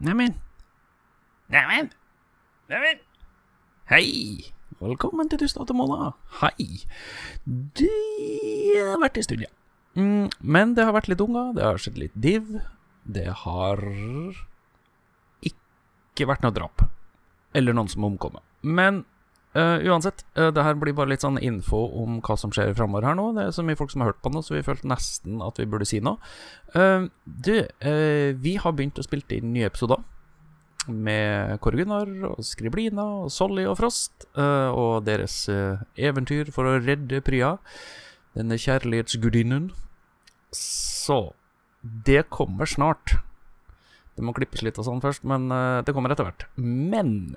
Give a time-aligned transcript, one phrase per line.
[0.00, 0.32] Neimen.
[1.52, 1.90] Neimen.
[2.72, 3.00] Neimen.
[3.90, 4.52] Hei.
[4.80, 6.14] Velkommen til Dustete måneder.
[6.40, 6.86] Hei.
[7.44, 7.90] Det
[8.80, 9.50] har vært en stund, ja.
[10.00, 12.48] Mm, men det har vært litt unger, det har skjedd litt div.
[13.04, 13.84] Det har
[15.50, 16.86] ikke vært noe drap.
[17.52, 18.40] Eller noen som omkommer.
[18.64, 19.02] Men
[19.50, 23.08] Uh, uansett, uh, det her blir bare litt sånn info om hva som skjer framover
[23.08, 23.32] her nå.
[23.34, 25.58] Det er så mye folk som har hørt på nå, så vi følte nesten at
[25.58, 26.22] vi burde si noe.
[26.76, 27.56] Uh, du,
[28.44, 30.04] vi har begynt å spille inn nye episoder.
[30.90, 34.24] Med Kåre Gunnar og Skriblina og Solly og Frost.
[34.34, 35.44] og deres
[36.00, 37.50] eventyr for å redde Prya.
[38.34, 39.68] Denne kjærlighetsgudinnen.
[40.56, 41.20] Så
[41.84, 43.18] det kommer snart.
[44.16, 45.52] Det må klippes litt og sånn først, men
[45.84, 46.48] det kommer etter hvert.
[46.56, 47.36] Men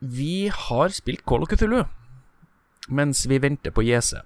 [0.00, 1.84] vi har spilt Call of Cthulhu
[2.90, 4.16] mens vi venter på JC.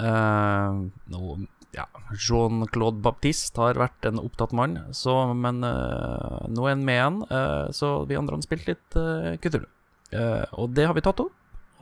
[0.00, 1.34] Uh, nå,
[1.76, 6.96] ja, Jean-Claude Baptiste har vært en opptatt mann, så, men uh, nå er han med
[6.96, 7.20] igjen.
[7.30, 9.68] Uh, så vi andre har spilt litt uh, Cthulhu.
[10.58, 11.34] Og det har vi tatt opp,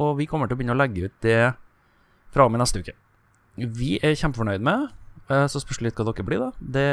[0.04, 1.54] og vi kommer til å begynne å legge ut det
[2.34, 2.92] fra og med neste uke.
[3.56, 4.84] Vi er kjempefornøyd med
[5.50, 6.50] Så spørs litt hva dere blir, da.
[6.60, 6.90] Det,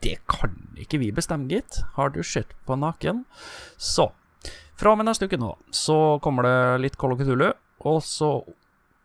[0.00, 1.82] det kan ikke vi bestemme, gitt.
[1.98, 3.26] Har du sett på naken?
[3.76, 4.08] Så
[4.76, 7.50] fra og med neste uke nå, så kommer det litt Call of Cthulhu,
[7.88, 8.30] og så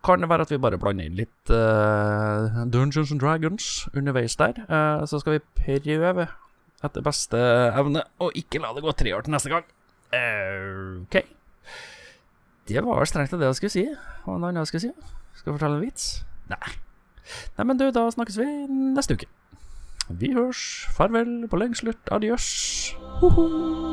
[0.06, 4.58] kan det være at vi bare blander inn litt uh, Dungeons and Dragons underveis der.
[4.66, 6.28] Uh, så skal vi prøve
[6.82, 7.42] etter beste
[7.78, 9.68] evne å ikke la det gå tre år til neste gang.
[10.12, 11.22] Uh, OK.
[12.72, 13.86] Det var vel strengt det jeg skulle si.
[14.26, 15.14] Hva det annet jeg skulle si?
[15.38, 16.10] Skal jeg fortelle en vits?
[16.52, 16.74] Nei.
[17.58, 18.50] Nei, men du, da snakkes vi
[18.98, 19.30] neste uke.
[20.10, 20.66] Vi hørs.
[20.98, 22.02] Farvel på lenge slutt.
[22.12, 22.52] Adjøs.
[23.22, 23.91] Ho -ho.